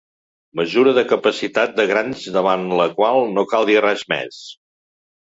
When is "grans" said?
1.93-2.25